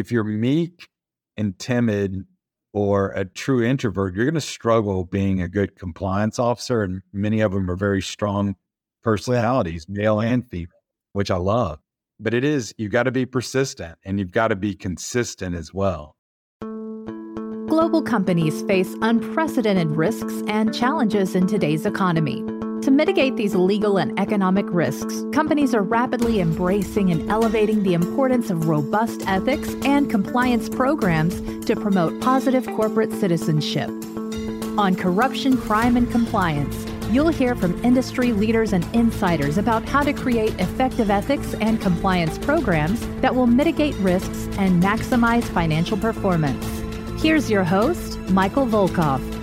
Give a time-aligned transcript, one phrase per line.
[0.00, 0.88] if you're meek
[1.36, 2.24] and timid
[2.72, 6.82] or a true introvert, you're going to struggle being a good compliance officer.
[6.82, 8.56] And many of them are very strong
[9.02, 10.68] personalities, male and female,
[11.12, 11.78] which I love.
[12.18, 15.72] But it is, you've got to be persistent and you've got to be consistent as
[15.72, 16.16] well.
[17.66, 22.44] Global companies face unprecedented risks and challenges in today's economy.
[22.82, 28.48] To mitigate these legal and economic risks, companies are rapidly embracing and elevating the importance
[28.48, 33.90] of robust ethics and compliance programs to promote positive corporate citizenship.
[34.78, 40.14] On corruption, crime, and compliance, you'll hear from industry leaders and insiders about how to
[40.14, 46.64] create effective ethics and compliance programs that will mitigate risks and maximize financial performance.
[47.22, 49.39] Here's your host, Michael Volkov.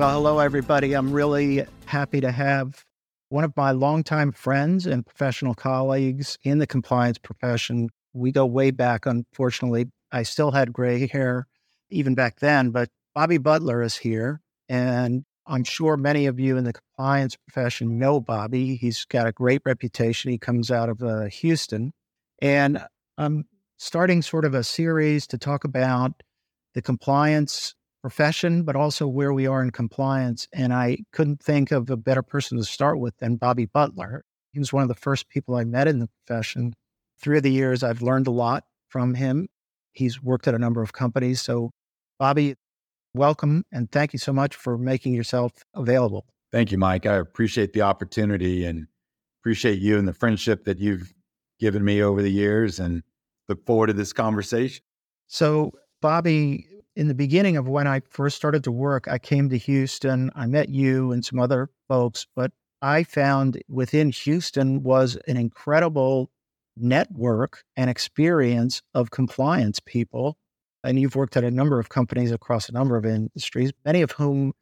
[0.00, 0.94] Well, hello, everybody.
[0.94, 2.86] I'm really happy to have
[3.28, 7.90] one of my longtime friends and professional colleagues in the compliance profession.
[8.14, 9.04] We go way back.
[9.04, 11.46] Unfortunately, I still had gray hair
[11.90, 14.40] even back then, but Bobby Butler is here.
[14.70, 18.76] And I'm sure many of you in the compliance profession know Bobby.
[18.76, 20.30] He's got a great reputation.
[20.30, 21.92] He comes out of uh, Houston.
[22.40, 22.82] And
[23.18, 23.44] I'm
[23.76, 26.22] starting sort of a series to talk about
[26.72, 30.48] the compliance profession, but also where we are in compliance.
[30.52, 34.24] And I couldn't think of a better person to start with than Bobby Butler.
[34.52, 36.74] He was one of the first people I met in the profession.
[37.20, 39.48] Through the years, I've learned a lot from him.
[39.92, 41.40] He's worked at a number of companies.
[41.40, 41.70] So,
[42.18, 42.54] Bobby,
[43.14, 46.26] welcome and thank you so much for making yourself available.
[46.52, 47.06] Thank you, Mike.
[47.06, 48.86] I appreciate the opportunity and
[49.40, 51.12] appreciate you and the friendship that you've
[51.60, 53.02] given me over the years and
[53.48, 54.82] look forward to this conversation.
[55.26, 56.66] So, Bobby,
[57.00, 60.30] in the beginning of when I first started to work, I came to Houston.
[60.34, 66.30] I met you and some other folks, but I found within Houston was an incredible
[66.76, 70.36] network and experience of compliance people.
[70.84, 74.10] And you've worked at a number of companies across a number of industries, many of
[74.10, 74.52] whom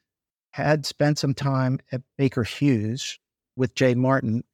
[0.53, 3.19] had spent some time at Baker Hughes
[3.57, 4.45] with Jay Martin.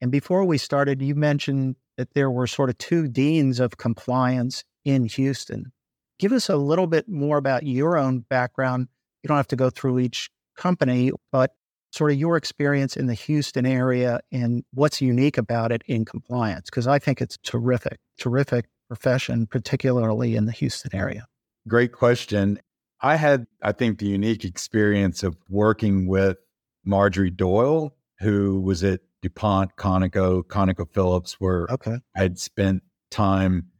[0.00, 4.62] And before we started, you mentioned that there were sort of two deans of compliance
[4.84, 5.72] in Houston.
[6.22, 8.86] Give us a little bit more about your own background.
[9.24, 11.56] You don't have to go through each company, but
[11.90, 16.70] sort of your experience in the Houston area and what's unique about it in compliance,
[16.70, 21.26] because I think it's terrific, terrific profession, particularly in the Houston area.
[21.66, 22.60] Great question.
[23.00, 26.36] I had, I think, the unique experience of working with
[26.84, 31.96] Marjorie Doyle, who was at DuPont, Conoco, ConocoPhillips, where okay.
[32.14, 33.71] I'd spent time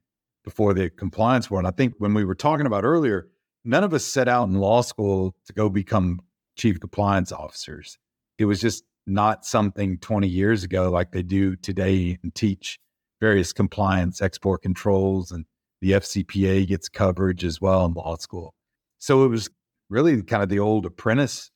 [0.44, 1.66] before the compliance world.
[1.66, 3.28] I think when we were talking about earlier,
[3.64, 6.20] none of us set out in law school to go become
[6.56, 7.98] chief compliance officers.
[8.38, 12.78] It was just not something 20 years ago like they do today and teach
[13.20, 15.44] various compliance export controls and
[15.80, 18.54] the FCPA gets coverage as well in law school.
[18.98, 19.50] So it was
[19.90, 21.50] really kind of the old apprentice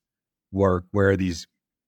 [0.52, 1.46] work where these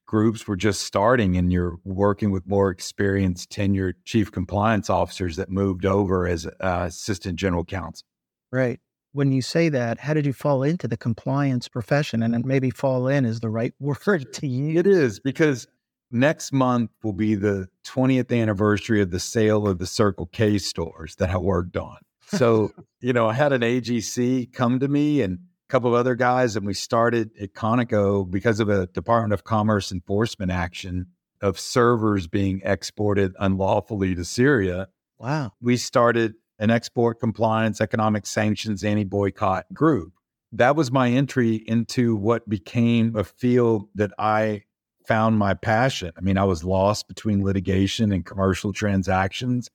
[0.09, 5.51] groups were just starting and you're working with more experienced tenured chief compliance officers that
[5.51, 8.07] moved over as uh, assistant general counsel.
[8.51, 8.81] Right.
[9.13, 12.23] When you say that, how did you fall into the compliance profession?
[12.23, 14.79] And maybe fall in is the right word to use.
[14.79, 15.67] It is because
[16.11, 21.17] next month will be the 20th anniversary of the sale of the Circle K stores
[21.17, 21.99] that I worked on.
[22.29, 26.57] So, you know, I had an AGC come to me and couple of other guys,
[26.57, 31.07] and we started at Conoco because of a Department of Commerce enforcement action
[31.41, 34.89] of servers being exported unlawfully to Syria.
[35.19, 35.53] Wow.
[35.61, 40.15] We started an export compliance, economic sanctions, anti boycott group.
[40.53, 44.63] That was my entry into what became a field that I
[45.07, 46.13] found my passion.
[46.17, 49.69] I mean, I was lost between litigation and commercial transactions.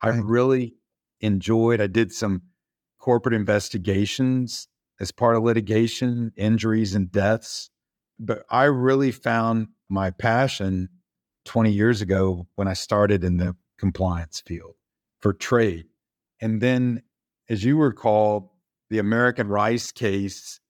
[0.00, 0.74] I really
[1.20, 2.42] enjoyed, I did some
[2.98, 4.68] corporate investigations
[5.02, 7.68] as part of litigation, injuries and deaths.
[8.20, 10.88] But I really found my passion
[11.44, 14.76] 20 years ago when I started in the compliance field
[15.20, 15.86] for trade.
[16.40, 17.02] And then,
[17.50, 18.54] as you recall,
[18.90, 20.60] the American Rice case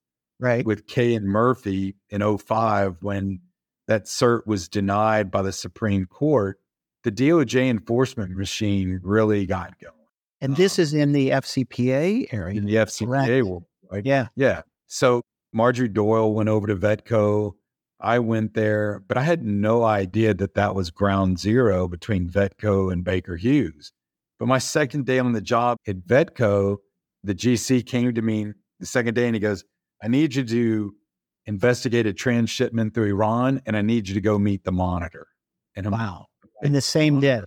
[0.40, 0.64] right.
[0.64, 3.40] with Kay and Murphy in 05, when
[3.87, 6.58] that cert was denied by the Supreme Court,
[7.05, 9.94] the DOJ enforcement machine really got going.
[10.40, 12.56] And this um, is in the FCPA area.
[12.56, 13.46] In the FCPA Correct.
[13.46, 13.64] world.
[13.93, 14.05] Right?
[14.06, 14.29] Yeah.
[14.37, 14.62] Yeah.
[14.87, 15.23] So
[15.53, 17.53] Marjorie Doyle went over to Vetco.
[18.00, 22.93] I went there, but I had no idea that that was ground zero between Vetco
[22.93, 23.93] and Baker Hughes.
[24.41, 26.79] But my second day on the job at Vetco,
[27.23, 29.65] the GC came to me the second day and he goes,
[30.03, 30.94] I need you to
[31.47, 35.29] investigate a transshipment through Iran and I need you to go meet the monitor.
[35.77, 36.27] And I'm, wow.
[36.62, 37.43] In the same day.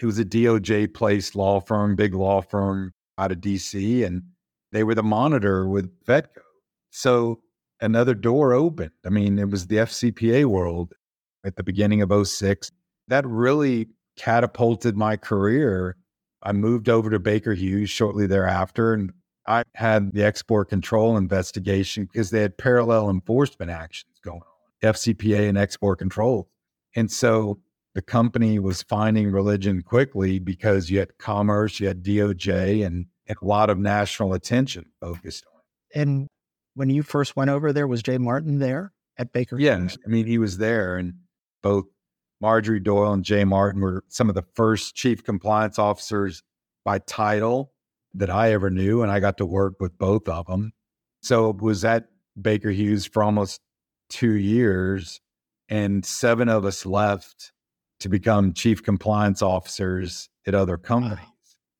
[0.00, 4.22] It was a DOJ placed law firm, big law firm out of DC, and
[4.74, 6.42] they were the monitor with Vetco.
[6.90, 7.40] So
[7.80, 8.90] another door opened.
[9.06, 10.92] I mean, it was the FCPA world
[11.46, 12.72] at the beginning of 06.
[13.06, 13.86] That really
[14.16, 15.96] catapulted my career.
[16.42, 19.12] I moved over to Baker Hughes shortly thereafter, and
[19.46, 25.48] I had the export control investigation because they had parallel enforcement actions going on, FCPA
[25.48, 26.48] and export control.
[26.96, 27.60] And so
[27.94, 33.36] the company was finding religion quickly because you had commerce, you had DOJ, and, and
[33.40, 35.60] a lot of national attention focused on.
[36.02, 36.28] And
[36.74, 39.58] when you first went over there, was Jay Martin there at Baker?
[39.58, 41.14] Yeah, I mean, he was there, and
[41.62, 41.84] both
[42.40, 46.42] Marjorie Doyle and Jay Martin were some of the first chief compliance officers
[46.84, 47.72] by title
[48.14, 50.72] that I ever knew, and I got to work with both of them.
[51.22, 52.08] So was at
[52.40, 53.60] Baker Hughes for almost
[54.08, 55.20] two years,
[55.68, 57.52] and seven of us left
[58.00, 61.18] to become chief compliance officers at other companies.
[61.18, 61.33] Wow.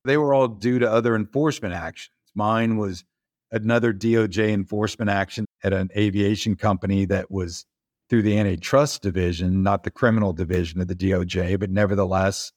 [0.05, 2.15] They were all due to other enforcement actions.
[2.35, 3.05] Mine was
[3.51, 7.65] another DOJ enforcement action at an aviation company that was
[8.11, 12.53] through the antitrust division, not the criminal division of the DOJ, but nevertheless,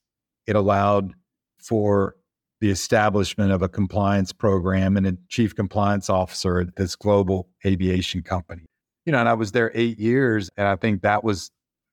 [0.45, 1.13] it allowed
[1.57, 2.15] for
[2.59, 8.23] the establishment of a compliance program and a chief compliance officer at this global aviation
[8.23, 8.65] company.
[9.05, 11.51] You know, and I was there eight years, and I think that was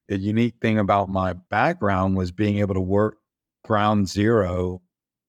[0.09, 3.17] the unique thing about my background was being able to work
[3.63, 4.81] ground zero.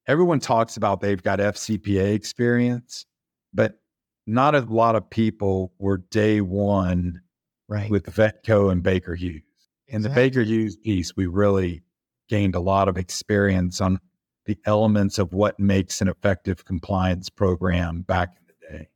[0.06, 3.06] Everyone talks about they've got FCPA experience,
[3.53, 3.81] but
[4.26, 7.20] not a lot of people were day one
[7.69, 7.91] right.
[7.91, 9.43] with Vetco and Baker Hughes.
[9.88, 11.82] In the Baker Hughes piece, we really
[12.29, 14.00] gained a lot of experience on
[14.47, 18.88] the elements of what makes an effective compliance program back in the day.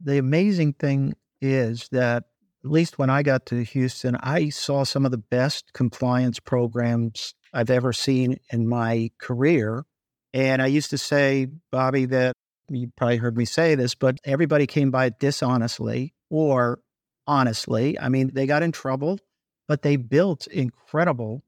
[0.00, 2.24] The amazing thing is that
[2.64, 7.34] at least when I got to Houston, I saw some of the best compliance programs
[7.52, 9.84] I've ever seen in my career.
[10.32, 12.34] And I used to say, Bobby, that
[12.68, 16.80] you probably heard me say this, but everybody came by dishonestly or
[17.26, 17.98] honestly.
[17.98, 19.18] I mean, they got in trouble,
[19.66, 21.42] but they built incredible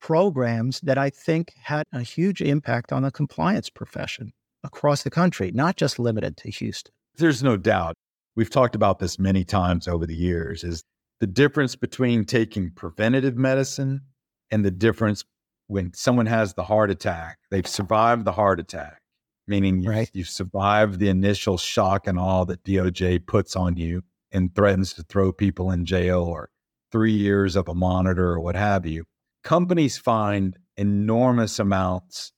[0.00, 4.32] programs that I think had a huge impact on the compliance profession
[4.64, 6.92] across the country, not just limited to Houston.
[7.16, 7.94] There's no doubt
[8.36, 10.82] we've talked about this many times over the years is
[11.20, 14.00] the difference between taking preventative medicine
[14.50, 15.24] and the difference
[15.70, 19.00] when someone has the heart attack, they've survived the heart attack,
[19.46, 20.10] meaning right.
[20.12, 24.02] you've survived the initial shock and awe that DOJ puts on you
[24.32, 26.50] and threatens to throw people in jail or
[26.90, 29.04] three years of a monitor or what have you.
[29.44, 32.32] Companies find enormous amounts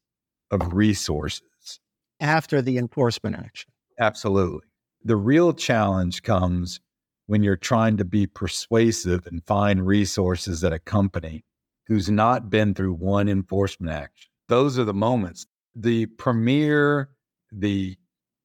[0.51, 1.81] of resources
[2.21, 3.71] after the enforcement action.
[3.99, 4.69] Absolutely.
[5.05, 6.81] The real challenge comes
[7.27, 11.45] when you're trying to be persuasive and find resources at a company
[11.87, 14.31] who's not been through one enforcement action.
[14.49, 15.47] Those are the moments.
[15.75, 17.11] The premier,
[17.51, 17.97] the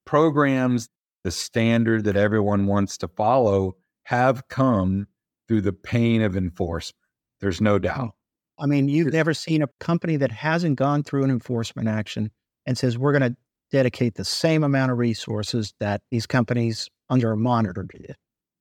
[0.05, 0.89] programs,
[1.23, 5.07] the standard that everyone wants to follow have come
[5.47, 6.95] through the pain of enforcement.
[7.39, 7.83] There's no hmm.
[7.83, 8.11] doubt.
[8.59, 12.31] I mean, you've never seen a company that hasn't gone through an enforcement action
[12.65, 13.37] and says, we're going to
[13.71, 18.15] dedicate the same amount of resources that these companies under a monitor did.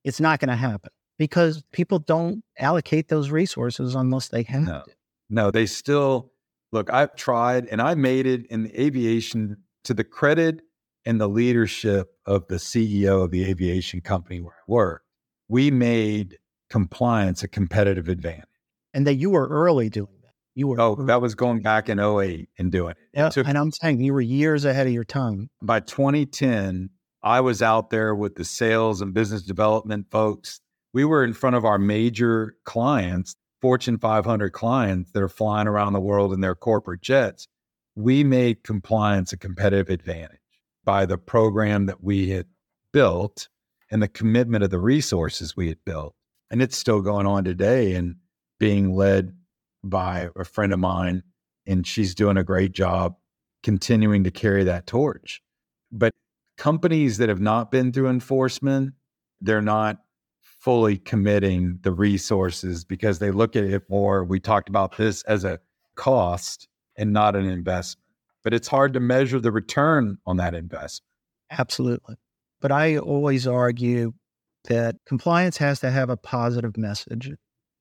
[0.05, 4.83] It's not going to happen because people don't allocate those resources unless they have no.
[4.87, 4.93] to.
[5.29, 6.33] No, they still
[6.73, 6.93] look.
[6.93, 10.61] I've tried and I made it in the aviation to the credit
[11.05, 15.03] and the leadership of the CEO of the aviation company where I work.
[15.49, 16.39] We made
[16.69, 18.45] compliance a competitive advantage.
[18.93, 20.33] And that you were early doing that.
[20.55, 20.81] you were.
[20.81, 22.97] Oh, that was going back in 08 and doing it.
[23.15, 23.27] Yeah.
[23.29, 25.51] It took, and I'm saying you were years ahead of your time.
[25.63, 26.91] By 2010,
[27.23, 30.61] I was out there with the sales and business development folks.
[30.97, 35.93] We were in front of our major clients, Fortune 500 clients that are flying around
[35.93, 37.49] the world in their corporate jets.
[37.95, 40.41] We made compliance a competitive advantage
[40.87, 42.47] by the program that we had
[42.95, 43.49] built
[43.91, 46.15] and the commitment of the resources we had built.
[46.51, 48.15] And it's still going on today and
[48.59, 49.37] being led
[49.85, 51.25] by a friend of mine,
[51.67, 53.17] and she's doing a great job
[53.63, 55.43] continuing to carry that torch.
[55.93, 56.15] But
[56.57, 58.95] companies that have not been through enforcement,
[59.43, 59.99] they're not
[60.67, 64.25] fully committing the resources because they look at it more.
[64.25, 65.61] We talked about this as a
[65.95, 68.05] cost and not an investment.
[68.43, 71.07] But it's hard to measure the return on that investment.
[71.53, 72.17] Absolutely.
[72.61, 74.15] But I always argue
[74.65, 77.31] that compliance has to have a positive message.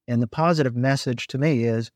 [0.08, 1.90] And the positive message to me is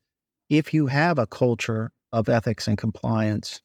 [0.50, 3.62] if you have a culture of ethics and compliance,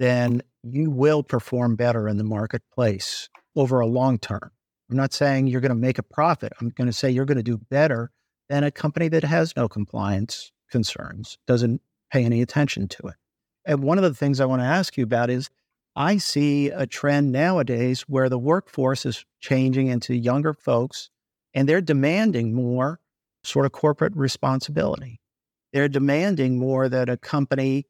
[0.00, 4.50] then you will perform better in the marketplace over a long term.
[4.94, 6.52] I'm not saying you're going to make a profit.
[6.60, 8.12] I'm going to say you're going to do better
[8.48, 11.82] than a company that has no compliance concerns, doesn't
[12.12, 13.16] pay any attention to it.
[13.64, 15.50] And one of the things I want to ask you about is
[15.96, 21.10] I see a trend nowadays where the workforce is changing into younger folks
[21.52, 23.00] and they're demanding more
[23.42, 25.20] sort of corporate responsibility.
[25.72, 27.86] They're demanding more that a company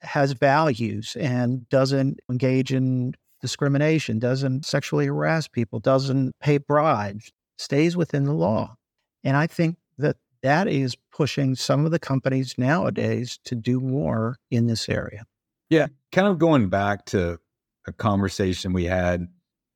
[0.00, 7.96] has values and doesn't engage in discrimination, doesn't sexually harass people, doesn't pay bribes, stays
[7.96, 8.76] within the law.
[9.24, 14.36] And I think that that is pushing some of the companies nowadays to do more
[14.50, 15.24] in this area.
[15.70, 17.38] Yeah, kind of going back to
[17.86, 19.26] a conversation we had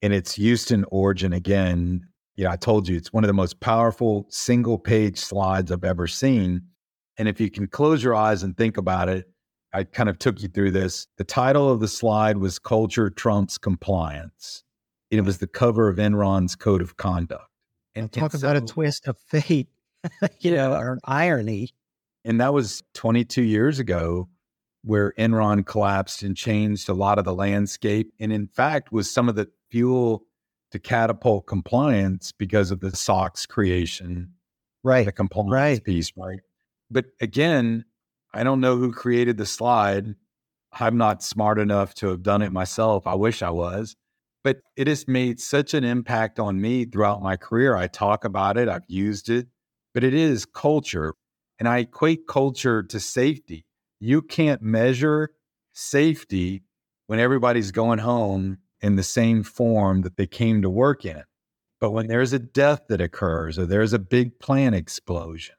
[0.00, 2.06] in its Houston origin again.
[2.36, 6.06] Yeah, I told you it's one of the most powerful single page slides I've ever
[6.06, 6.62] seen.
[7.18, 9.31] And if you can close your eyes and think about it,
[9.72, 11.06] I kind of took you through this.
[11.16, 14.64] The title of the slide was Culture Trumps Compliance.
[15.10, 17.48] It was the cover of Enron's Code of Conduct.
[17.94, 19.68] And talk about so, a twist of fate,
[20.40, 21.70] you know, or an irony.
[22.24, 24.28] And that was 22 years ago
[24.84, 28.12] where Enron collapsed and changed a lot of the landscape.
[28.18, 30.24] And in fact, was some of the fuel
[30.72, 34.32] to catapult compliance because of the SOX creation,
[34.82, 35.04] right?
[35.06, 35.84] The compliance right.
[35.84, 36.40] piece, right?
[36.90, 37.84] But again,
[38.34, 40.14] I don't know who created the slide.
[40.72, 43.06] I'm not smart enough to have done it myself.
[43.06, 43.94] I wish I was.
[44.44, 47.76] But it has made such an impact on me throughout my career.
[47.76, 49.46] I talk about it, I've used it,
[49.94, 51.14] but it is culture.
[51.58, 53.66] And I equate culture to safety
[54.02, 55.30] you can't measure
[55.74, 56.64] safety
[57.06, 61.22] when everybody's going home in the same form that they came to work in.
[61.80, 65.54] But when there's a death that occurs, or there's a big plant explosion,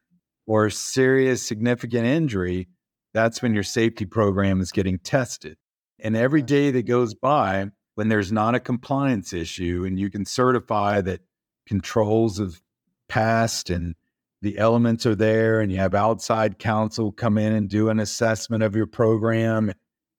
[0.46, 2.68] or serious significant injury,
[3.14, 5.58] that's when your safety program is getting tested.
[6.00, 10.26] And every day that goes by, when there's not a compliance issue and you can
[10.26, 11.22] certify that
[11.66, 12.62] controls have
[13.08, 13.96] passed and
[14.42, 18.64] the elements are there and you have outside counsel come in and do an assessment
[18.64, 19.72] of your program.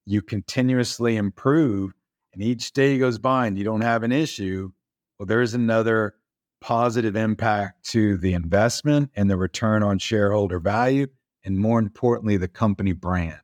[0.07, 1.93] You continuously improve,
[2.33, 4.71] and each day goes by and you don't have an issue.
[5.19, 6.15] Well, there's another
[6.65, 11.07] positive impact to the investment and the return on shareholder value,
[11.45, 13.39] and more importantly, the company brand.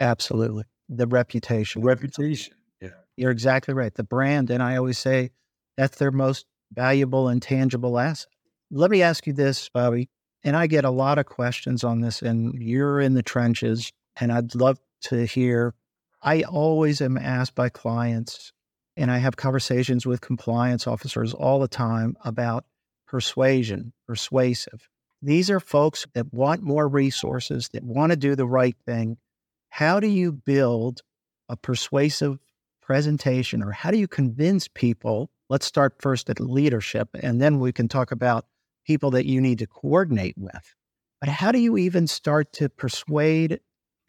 [0.00, 0.64] Absolutely.
[0.88, 1.82] The reputation.
[1.82, 2.54] Reputation.
[2.80, 2.88] Yeah.
[3.14, 3.94] You're exactly right.
[3.94, 4.48] The brand.
[4.48, 5.32] And I always say
[5.76, 8.32] that's their most valuable and tangible asset.
[8.70, 10.08] Let me ask you this, Bobby.
[10.42, 14.32] And I get a lot of questions on this, and you're in the trenches, and
[14.32, 15.74] I'd love to hear.
[16.22, 18.54] I always am asked by clients,
[18.96, 22.64] and I have conversations with compliance officers all the time about
[23.06, 24.88] persuasion, persuasive.
[25.20, 29.18] These are folks that want more resources, that want to do the right thing.
[29.70, 31.00] How do you build
[31.48, 32.38] a persuasive
[32.82, 35.30] presentation, or how do you convince people?
[35.48, 38.46] Let's start first at leadership, and then we can talk about
[38.84, 40.74] people that you need to coordinate with.
[41.20, 43.60] But how do you even start to persuade?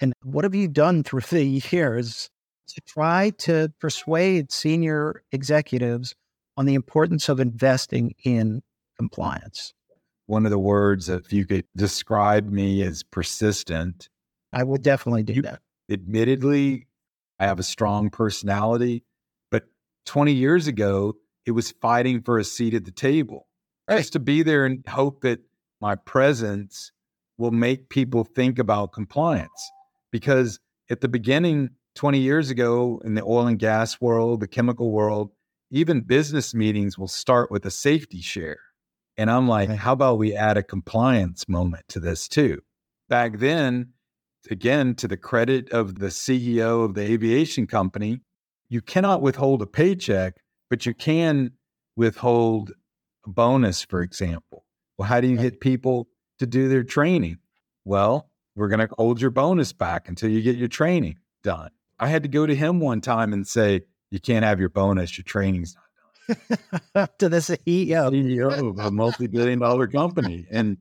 [0.01, 2.31] And what have you done through the years
[2.67, 6.15] to try to persuade senior executives
[6.57, 8.61] on the importance of investing in
[8.97, 9.73] compliance?
[10.25, 14.09] One of the words, if you could describe me as persistent,
[14.51, 15.59] I will definitely do you, that.
[15.89, 16.87] Admittedly,
[17.39, 19.03] I have a strong personality,
[19.51, 19.65] but
[20.05, 21.15] 20 years ago,
[21.45, 23.47] it was fighting for a seat at the table
[23.89, 25.39] just to be there and hope that
[25.81, 26.91] my presence
[27.37, 29.71] will make people think about compliance.
[30.11, 34.91] Because at the beginning, 20 years ago, in the oil and gas world, the chemical
[34.91, 35.31] world,
[35.71, 38.59] even business meetings will start with a safety share.
[39.17, 42.61] And I'm like, how about we add a compliance moment to this too?
[43.09, 43.93] Back then,
[44.49, 48.21] again, to the credit of the CEO of the aviation company,
[48.69, 50.35] you cannot withhold a paycheck,
[50.69, 51.51] but you can
[51.95, 52.71] withhold
[53.25, 54.65] a bonus, for example.
[54.97, 56.07] Well, how do you get people
[56.39, 57.37] to do their training?
[57.85, 61.69] Well, we're going to hold your bonus back until you get your training done.
[62.03, 63.81] I had to go to him one time and say,
[64.11, 65.75] You can't have your bonus, your training's
[66.25, 66.37] not
[66.93, 67.09] done.
[67.19, 68.11] to the CEO.
[68.11, 70.45] CEO of a multi billion dollar company.
[70.51, 70.77] And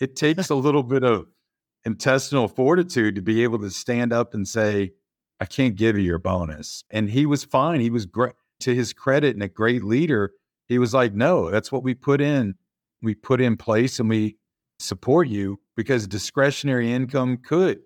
[0.00, 1.26] it takes a little bit of
[1.84, 4.92] intestinal fortitude to be able to stand up and say,
[5.40, 6.84] I can't give you your bonus.
[6.90, 7.80] And he was fine.
[7.80, 10.32] He was great to his credit and a great leader
[10.68, 12.54] he was like, no, that's what we put in.
[13.02, 14.36] We put in place and we
[14.78, 17.80] support you because discretionary income could.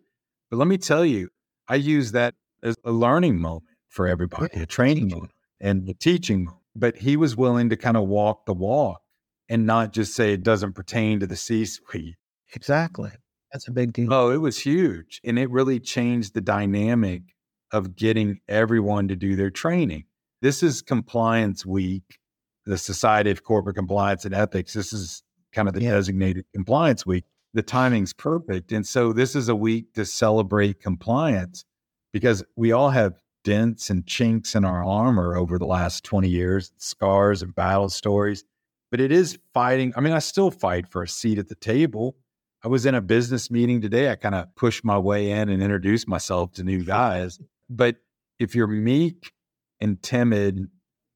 [0.50, 1.28] But let me tell you,
[1.68, 6.44] I use that as a learning moment for everybody, a training moment and a teaching
[6.44, 6.62] moment.
[6.76, 9.00] But he was willing to kind of walk the walk
[9.48, 12.16] and not just say it doesn't pertain to the C suite.
[12.54, 13.10] Exactly.
[13.52, 14.12] That's a big deal.
[14.12, 15.20] Oh, it was huge.
[15.24, 17.22] And it really changed the dynamic
[17.72, 20.04] of getting everyone to do their training.
[20.40, 22.20] This is compliance week
[22.66, 24.72] the Society of Corporate Compliance and Ethics.
[24.72, 25.92] This is kind of the yeah.
[25.92, 27.24] designated compliance week.
[27.52, 28.70] The timing's perfect.
[28.70, 31.64] And so this is a week to celebrate compliance.
[32.12, 33.14] Because we all have
[33.44, 38.44] dents and chinks in our armor over the last 20 years, scars and battle stories.
[38.90, 39.92] But it is fighting.
[39.96, 42.16] I mean, I still fight for a seat at the table.
[42.62, 44.10] I was in a business meeting today.
[44.10, 47.38] I kind of pushed my way in and introduced myself to new guys.
[47.70, 47.96] But
[48.38, 49.32] if you're meek
[49.80, 50.66] and timid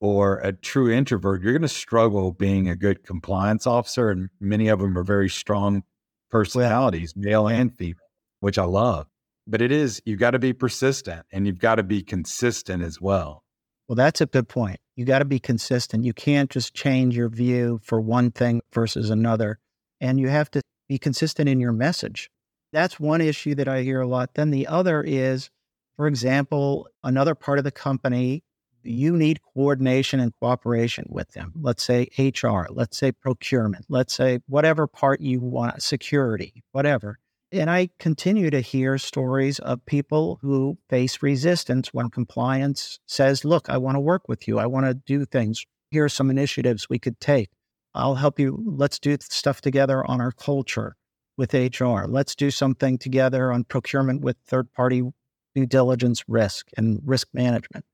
[0.01, 4.11] or a true introvert, you're going to struggle being a good compliance officer.
[4.11, 5.83] And many of them are very strong
[6.31, 7.97] personalities, male and female,
[8.41, 9.07] which I love.
[9.47, 13.01] But it is, you've got to be persistent and you've got to be consistent as
[13.01, 13.45] well.
[13.89, 14.81] Well, that's a good point.
[14.97, 16.05] You got to be consistent.
[16.05, 19.59] You can't just change your view for one thing versus another.
[20.01, 22.31] And you have to be consistent in your message.
[22.73, 24.35] That's one issue that I hear a lot.
[24.35, 25.51] Then the other is,
[25.97, 28.43] for example, another part of the company,
[28.83, 31.53] you need coordination and cooperation with them.
[31.61, 37.19] Let's say HR, let's say procurement, let's say whatever part you want, security, whatever.
[37.55, 43.71] And I continue to hear stories of people who face resistance when compliance says, Look,
[43.71, 44.59] I want to work with you.
[44.59, 45.65] I want to do things.
[45.93, 47.51] Here are some initiatives we could take.
[47.95, 48.61] I'll help you.
[48.67, 50.97] Let's do stuff together on our culture
[51.37, 52.07] with HR.
[52.09, 55.03] Let's do something together on procurement with third party
[55.55, 57.85] due diligence risk and risk management.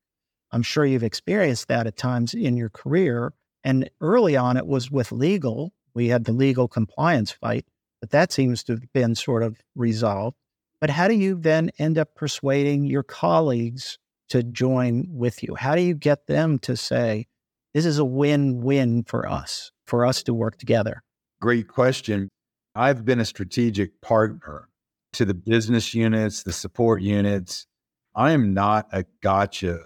[0.52, 3.34] I'm sure you've experienced that at times in your career.
[3.62, 5.74] And early on, it was with legal.
[5.92, 7.66] We had the legal compliance fight,
[8.00, 10.36] but that seems to have been sort of resolved.
[10.80, 13.98] But how do you then end up persuading your colleagues
[14.30, 15.54] to join with you?
[15.54, 17.26] How do you get them to say,
[17.74, 19.70] this is a win win for us?
[19.90, 21.02] for us to work together?
[21.42, 22.28] Great question.
[22.76, 24.68] I've been a strategic partner
[25.14, 27.66] to the business units, the support units.
[28.14, 29.80] I am not a gotcha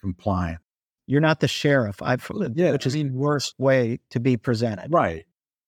[0.00, 0.58] compliant.
[1.06, 4.36] You're not the sheriff, I've, yeah, which is I mean, the worst way to be
[4.36, 4.92] presented.
[4.92, 5.24] Right.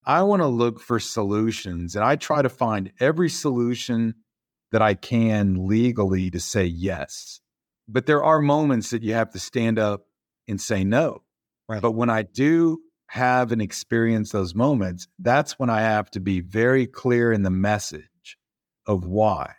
[0.07, 4.15] I want to look for solutions and I try to find every solution
[4.73, 7.41] that I can legally to say yes.
[7.89, 10.07] But there are moments that you have to stand up
[10.49, 11.23] and say no.
[11.69, 11.83] Right.
[11.83, 16.41] But when I do have and experience those moments, that's when I have to be
[16.41, 18.37] very clear in the message
[18.87, 19.55] of why.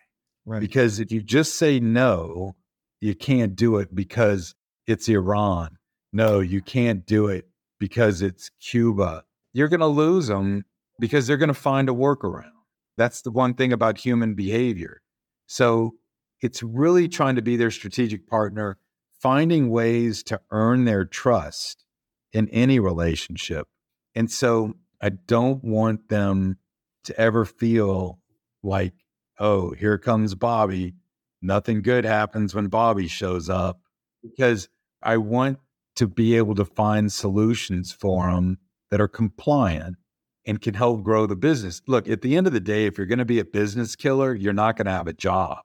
[0.46, 0.62] Right.
[0.62, 2.56] Because if you just say no,
[3.02, 4.56] you can't do it because
[4.88, 5.78] it's Iran.
[6.14, 9.26] No, you can't do it because it's Cuba.
[9.58, 10.66] You're going to lose them
[11.00, 12.52] because they're going to find a workaround.
[12.96, 15.02] That's the one thing about human behavior.
[15.48, 15.96] So
[16.44, 18.78] it's really trying to be their strategic partner,
[19.20, 21.86] finding ways to earn their trust
[22.34, 23.68] in any relationship.
[24.14, 26.58] And so I don't want them
[27.06, 28.20] to ever feel
[28.62, 28.94] like,
[29.40, 30.94] oh, here comes Bobby.
[31.42, 33.80] Nothing good happens when Bobby shows up
[34.22, 34.70] because
[35.02, 35.58] I want
[35.96, 38.60] to be able to find solutions for them
[38.92, 39.98] that are compliant
[40.46, 41.82] and can help grow the business.
[41.88, 44.34] Look, at the end of the day, if you're going to be a business killer,
[44.34, 45.60] you're not going to have a job.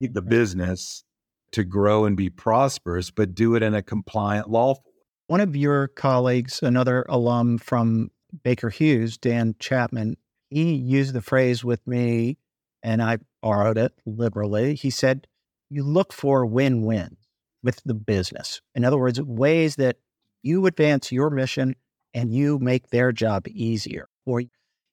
[0.00, 1.04] Keep the business
[1.52, 4.90] to grow and be prosperous, but do it in a compliant, lawful
[5.30, 8.10] one of your colleagues, another alum from
[8.42, 10.16] Baker Hughes, Dan Chapman,
[10.48, 12.36] he used the phrase with me
[12.82, 14.74] and I borrowed it liberally.
[14.74, 15.28] He said,
[15.68, 17.16] You look for win win
[17.62, 18.60] with the business.
[18.74, 19.98] In other words, ways that
[20.42, 21.76] you advance your mission
[22.14, 24.08] and you make their job easier.
[24.26, 24.42] Or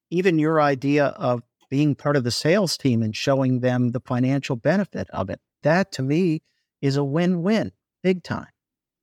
[0.09, 4.55] even your idea of being part of the sales team and showing them the financial
[4.55, 5.39] benefit of it.
[5.63, 6.41] That to me
[6.81, 7.71] is a win win,
[8.03, 8.47] big time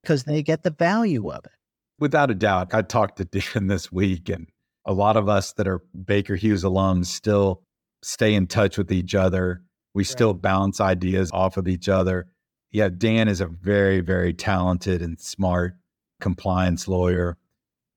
[0.02, 1.52] because they get the value of it.
[1.98, 2.74] Without a doubt.
[2.74, 4.48] I talked to Dan this week, and
[4.84, 7.62] a lot of us that are Baker Hughes alums still
[8.02, 9.62] stay in touch with each other.
[9.94, 10.06] We right.
[10.06, 12.26] still bounce ideas off of each other.
[12.70, 15.74] Yeah, Dan is a very, very talented and smart
[16.20, 17.36] compliance lawyer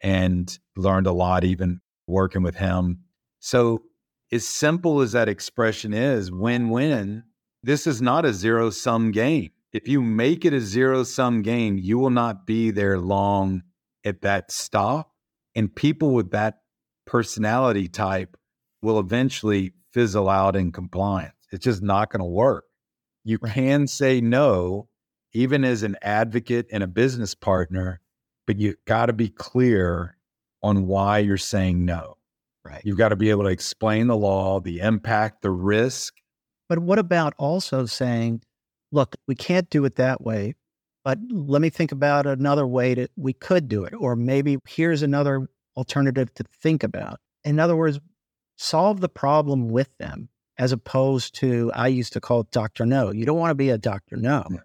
[0.01, 3.03] and learned a lot even working with him.
[3.39, 3.83] So,
[4.31, 7.23] as simple as that expression is, win win,
[7.63, 11.77] this is not a zero sum game if you make it a zero sum game,
[11.77, 13.63] you will not be there long
[14.05, 15.11] at that stop.
[15.55, 16.59] And people with that
[17.05, 18.37] personality type
[18.81, 21.35] will eventually fizzle out in compliance.
[21.51, 22.65] It's just not going to work.
[23.23, 23.53] You right.
[23.53, 24.87] can say no,
[25.33, 28.01] even as an advocate and a business partner,
[28.47, 30.15] but you got to be clear
[30.63, 32.17] on why you're saying no.
[32.65, 32.81] Right.
[32.83, 36.15] You've got to be able to explain the law, the impact, the risk.
[36.67, 38.41] But what about also saying,
[38.91, 40.55] look, we can't do it that way,
[41.05, 43.93] but let me think about another way that we could do it.
[43.93, 47.19] Or maybe here's another alternative to think about.
[47.45, 47.99] In other words,
[48.57, 52.85] solve the problem with them as opposed to, I used to call it Dr.
[52.85, 53.11] No.
[53.11, 54.17] You don't want to be a Dr.
[54.17, 54.43] No.
[54.49, 54.57] Yeah.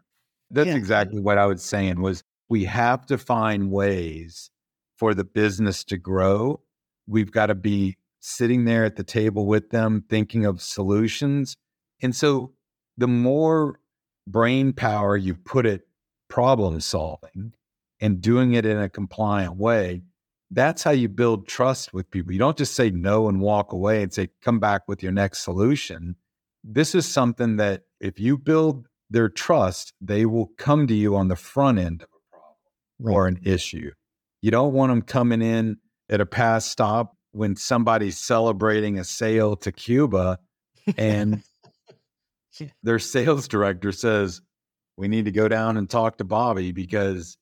[0.50, 0.76] That's yeah.
[0.76, 4.50] exactly what I was saying was we have to find ways
[4.98, 6.60] for the business to grow.
[7.06, 11.56] We've got to be sitting there at the table with them, thinking of solutions.
[12.02, 12.52] And so
[12.98, 13.80] the more
[14.26, 15.86] brain power you put it
[16.28, 17.54] problem solving
[18.02, 20.02] and doing it in a compliant way,
[20.50, 22.34] that's how you build trust with people.
[22.34, 25.42] You don't just say no and walk away and say, come back with your next
[25.42, 26.16] solution.
[26.62, 31.28] This is something that if you build their trust, they will come to you on
[31.28, 32.91] the front end of a problem right.
[33.04, 33.90] Or an issue.
[34.40, 39.56] You don't want them coming in at a past stop when somebody's celebrating a sale
[39.56, 40.38] to Cuba
[40.96, 41.42] and
[42.60, 42.68] yeah.
[42.82, 44.42] their sales director says,
[44.96, 47.36] We need to go down and talk to Bobby because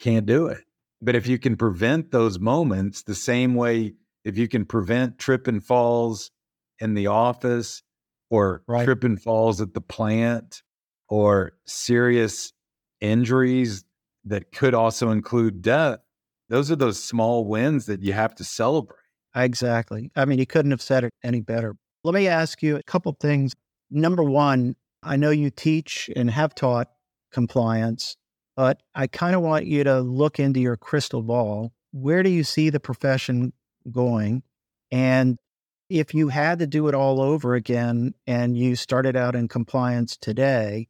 [0.00, 0.62] can't do it.
[1.00, 5.46] But if you can prevent those moments the same way, if you can prevent trip
[5.46, 6.30] and falls
[6.78, 7.82] in the office
[8.30, 8.84] or right.
[8.84, 10.62] trip and falls at the plant
[11.08, 12.52] or serious
[13.00, 13.84] injuries
[14.26, 16.00] that could also include death,
[16.48, 18.98] those are those small wins that you have to celebrate.
[19.34, 20.10] Exactly.
[20.16, 21.74] I mean, you couldn't have said it any better.
[22.04, 23.54] Let me ask you a couple things.
[23.90, 26.88] Number one, I know you teach and have taught
[27.32, 28.16] compliance,
[28.56, 31.72] but I kind of want you to look into your crystal ball.
[31.92, 33.52] Where do you see the profession
[33.90, 34.42] going?
[34.90, 35.38] And
[35.88, 40.16] if you had to do it all over again and you started out in compliance
[40.16, 40.88] today,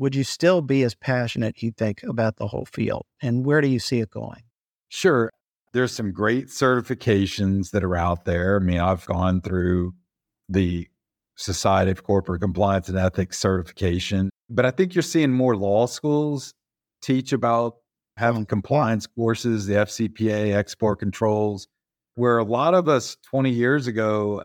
[0.00, 3.04] would you still be as passionate, you think, about the whole field?
[3.20, 4.42] And where do you see it going?
[4.88, 5.30] Sure.
[5.74, 8.56] There's some great certifications that are out there.
[8.56, 9.92] I mean, I've gone through
[10.48, 10.88] the
[11.36, 16.54] Society of Corporate Compliance and Ethics certification, but I think you're seeing more law schools
[17.02, 17.76] teach about
[18.16, 21.68] having compliance courses, the FCPA, export controls,
[22.14, 24.44] where a lot of us 20 years ago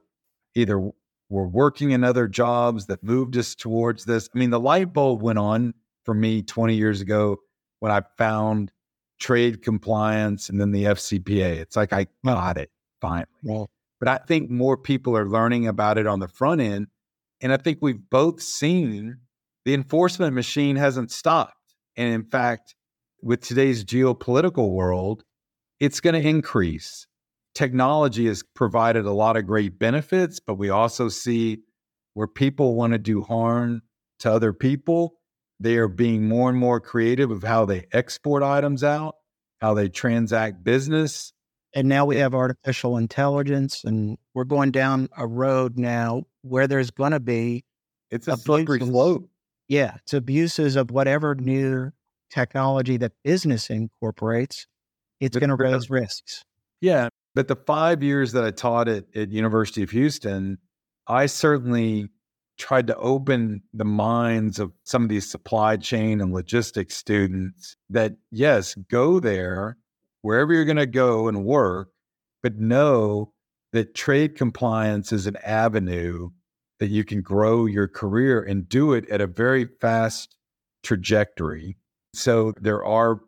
[0.53, 0.91] either
[1.29, 4.29] were working in other jobs that moved us towards this.
[4.33, 7.37] I mean, the light bulb went on for me 20 years ago
[7.79, 8.71] when I found
[9.19, 11.57] trade compliance and then the FCPA.
[11.57, 12.69] It's like I got it
[13.01, 13.27] finally.
[13.43, 16.87] Well, but I think more people are learning about it on the front end.
[17.41, 19.17] And I think we've both seen
[19.65, 21.53] the enforcement machine hasn't stopped.
[21.97, 22.75] And in fact,
[23.21, 25.23] with today's geopolitical world,
[25.79, 27.07] it's going to increase.
[27.55, 31.59] Technology has provided a lot of great benefits, but we also see
[32.13, 33.81] where people want to do harm
[34.19, 35.15] to other people.
[35.59, 39.15] They are being more and more creative of how they export items out,
[39.61, 41.31] how they transact business.
[41.73, 46.91] And now we have artificial intelligence, and we're going down a road now where there's
[46.91, 47.63] going to be
[48.11, 49.29] it's a slippery slope.
[49.67, 51.91] Yeah, it's abuses of whatever new
[52.29, 54.67] technology that business incorporates.
[55.19, 56.43] It's going to raise risks.
[56.81, 60.57] Yeah, but the five years that I taught at, at University of Houston,
[61.05, 62.09] I certainly
[62.57, 68.15] tried to open the minds of some of these supply chain and logistics students that
[68.31, 69.77] yes, go there
[70.21, 71.89] wherever you're going to go and work,
[72.41, 73.33] but know
[73.73, 76.29] that trade compliance is an avenue
[76.79, 80.35] that you can grow your career and do it at a very fast
[80.83, 81.77] trajectory.
[82.13, 83.19] So there are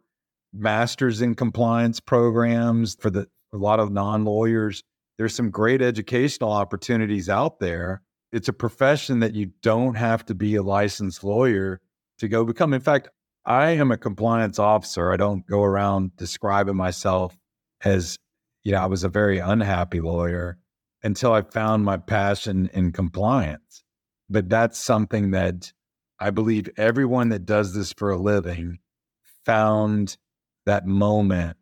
[0.54, 4.84] masters in compliance programs for the a lot of non-lawyers.
[5.17, 8.02] There's some great educational opportunities out there.
[8.32, 11.82] It's a profession that you don't have to be a licensed lawyer
[12.20, 12.74] to go become.
[12.74, 13.10] In fact,
[13.46, 15.12] I am a compliance officer.
[15.12, 17.38] I don't go around describing myself
[17.84, 18.17] as,
[18.63, 20.58] you know, I was a very unhappy lawyer
[21.04, 23.84] until I found my passion in compliance.
[24.30, 25.72] But that's something that
[26.20, 28.80] I believe everyone that does this for a living
[29.46, 30.17] found
[30.65, 31.57] that moment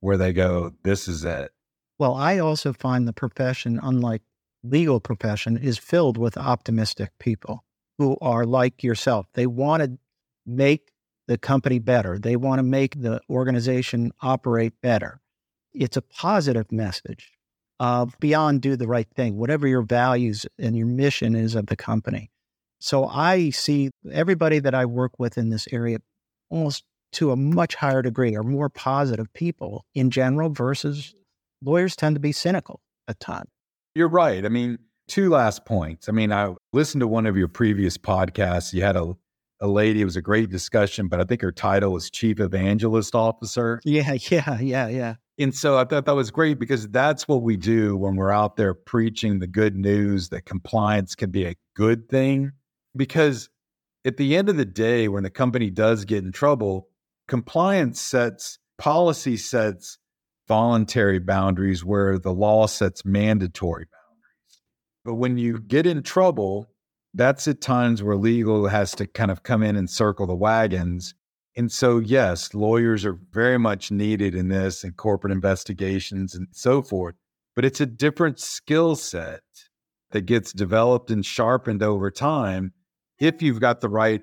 [0.00, 1.52] where they go, this is it.
[1.98, 4.22] Well, I also find the profession, unlike
[4.62, 7.64] legal profession, is filled with optimistic people
[7.98, 9.26] who are like yourself.
[9.34, 9.98] They want to
[10.46, 10.92] make
[11.28, 12.18] the company better.
[12.18, 15.20] They want to make the organization operate better.
[15.72, 17.32] It's a positive message
[18.18, 22.30] beyond do the right thing, whatever your values and your mission is of the company.
[22.78, 25.98] So I see everybody that I work with in this area
[26.48, 31.14] almost to a much higher degree are more positive people in general versus
[31.62, 33.44] lawyers tend to be cynical a ton.
[33.94, 34.44] You're right.
[34.44, 36.08] I mean, two last points.
[36.08, 38.72] I mean, I listened to one of your previous podcasts.
[38.72, 39.12] You had a,
[39.60, 43.14] a lady, it was a great discussion, but I think her title was Chief Evangelist
[43.14, 43.80] Officer.
[43.84, 45.14] Yeah, yeah, yeah, yeah.
[45.38, 48.56] And so I thought that was great because that's what we do when we're out
[48.56, 52.52] there preaching the good news that compliance can be a good thing.
[52.94, 53.48] Because
[54.04, 56.89] at the end of the day, when the company does get in trouble,
[57.30, 59.96] compliance sets, policy sets
[60.46, 64.62] voluntary boundaries where the law sets mandatory boundaries.
[65.04, 66.66] But when you get in trouble,
[67.14, 71.14] that's at times where legal has to kind of come in and circle the wagons
[71.56, 76.80] and so, yes, lawyers are very much needed in this and corporate investigations and so
[76.80, 77.16] forth,
[77.56, 79.42] but it's a different skill set
[80.12, 82.72] that gets developed and sharpened over time
[83.18, 84.22] if you've got the right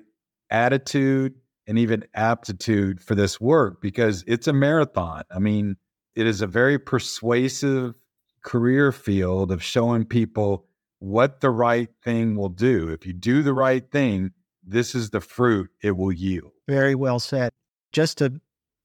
[0.50, 1.34] attitude
[1.68, 5.22] and even aptitude for this work because it's a marathon.
[5.30, 5.76] I mean,
[6.16, 7.94] it is a very persuasive
[8.42, 10.66] career field of showing people
[10.98, 12.88] what the right thing will do.
[12.88, 14.32] If you do the right thing,
[14.66, 16.52] this is the fruit it will yield.
[16.66, 17.52] Very well said.
[17.92, 18.40] Just to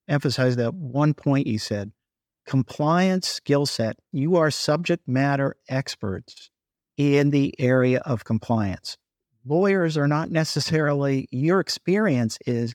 [0.08, 1.92] emphasize that one point you said
[2.46, 6.50] compliance skill set, you are subject matter experts
[6.98, 8.98] in the area of compliance.
[9.46, 12.74] Lawyers are not necessarily, your experience is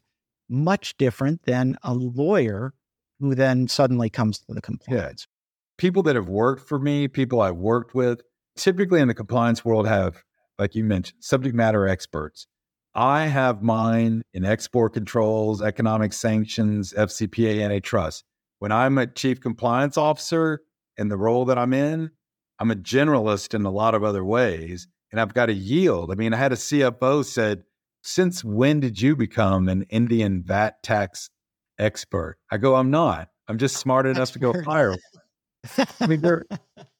[0.49, 2.75] much different than a lawyer
[3.21, 5.27] who then suddenly comes to the compliance.
[5.29, 5.35] Yeah.
[5.79, 8.21] People that have worked for me, people I've worked with,
[8.57, 10.23] typically in the compliance world have,
[10.59, 12.47] like you mentioned, subject matter experts.
[12.95, 18.25] I have mine in export controls, economic sanctions, FCPA, antitrust.
[18.59, 20.63] When I'm a chief compliance officer
[20.97, 22.11] in the role that I'm in,
[22.59, 26.11] I'm a generalist in a lot of other ways, and I've got to yield.
[26.11, 27.65] I mean, I had a CFO said,
[28.03, 31.31] "Since when did you become an Indian VAT tax
[31.79, 33.31] expert?" I go, "I'm not.
[33.49, 34.97] I'm just smart enough to go hire."
[36.01, 36.45] I mean, there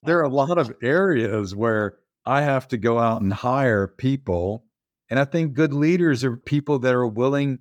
[0.03, 4.65] there are a lot of areas where I have to go out and hire people,
[5.11, 7.61] and I think good leaders are people that are willing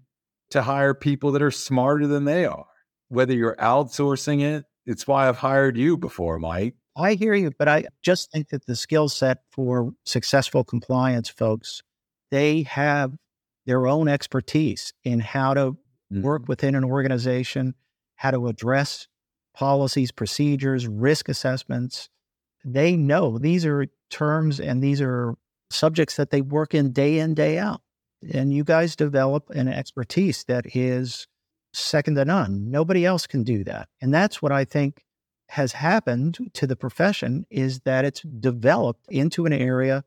[0.52, 2.66] to hire people that are smarter than they are.
[3.10, 7.68] Whether you're outsourcing it, it's why I've hired you before, Mike I hear you, but
[7.68, 11.84] I just think that the skill set for successful compliance folks,
[12.32, 13.14] they have
[13.68, 16.22] their own expertise in how to mm-hmm.
[16.22, 17.76] work within an organization,
[18.16, 19.08] how to address
[19.54, 22.10] policies, procedures, risk assessments.
[22.66, 25.36] They know these are terms and these are
[25.70, 27.82] subjects that they work in day in, day out.
[28.34, 31.28] And you guys develop an expertise that is
[31.74, 32.72] second to none.
[32.72, 33.90] Nobody else can do that.
[34.02, 35.04] And that's what I think
[35.50, 40.04] has happened to the profession is that it's developed into an area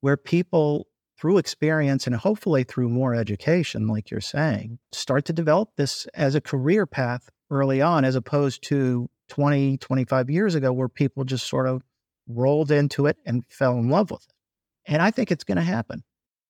[0.00, 0.86] where people
[1.18, 6.34] through experience and hopefully through more education like you're saying start to develop this as
[6.34, 11.46] a career path early on as opposed to 20 25 years ago where people just
[11.46, 11.82] sort of
[12.26, 14.92] rolled into it and fell in love with it.
[14.92, 16.02] And i think it's going to happen.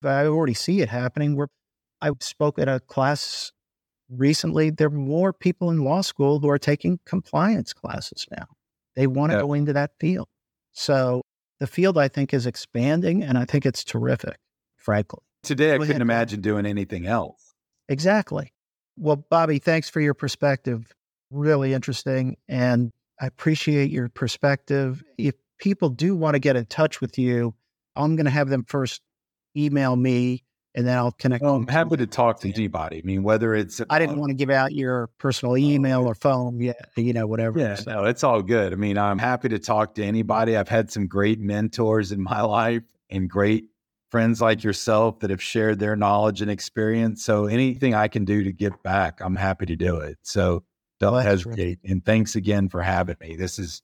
[0.03, 1.49] I already see it happening where
[2.01, 3.53] i spoke at a class
[4.11, 8.47] recently there are more people in law school who are taking compliance classes now.
[8.97, 9.43] They want to yeah.
[9.43, 10.29] go into that field.
[10.73, 11.23] So
[11.59, 14.37] the field, I think, is expanding, and I think it's terrific,
[14.77, 15.21] frankly.
[15.43, 16.03] Today, I go couldn't ahead.
[16.03, 17.55] imagine doing anything else.
[17.89, 18.53] Exactly.
[18.97, 20.93] Well, Bobby, thanks for your perspective.
[21.31, 22.37] Really interesting.
[22.49, 25.03] And I appreciate your perspective.
[25.19, 27.55] If people do want to get in touch with you,
[27.97, 29.01] I'm going to have them first
[29.57, 30.45] email me
[30.75, 31.43] and then I'll connect.
[31.43, 32.99] Well, I'm happy to talk to anybody.
[32.99, 36.15] I mean, whether it's I didn't want to give out your personal oh, email or
[36.15, 37.59] phone, yeah, you know, whatever.
[37.59, 37.91] Yeah, so.
[37.91, 38.73] no, it's all good.
[38.73, 40.09] I mean, I'm happy to talk to mm-hmm.
[40.09, 40.57] anybody.
[40.57, 43.65] I've had some great mentors in my life and great
[44.11, 47.25] friends like yourself that have shared their knowledge and experience.
[47.25, 50.19] So anything I can do to give back, I'm happy to do it.
[50.23, 50.65] So
[50.99, 51.79] don't well, hesitate.
[51.85, 53.37] And thanks again for having me.
[53.37, 53.83] This has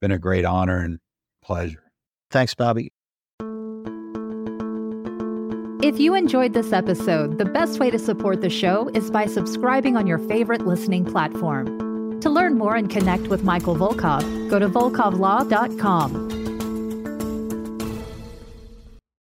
[0.00, 0.98] been a great honor and
[1.42, 1.84] pleasure.
[2.30, 2.92] Thanks, Bobby.
[5.88, 9.96] If you enjoyed this episode, the best way to support the show is by subscribing
[9.96, 12.20] on your favorite listening platform.
[12.20, 16.37] To learn more and connect with Michael Volkov, go to volkovlaw.com.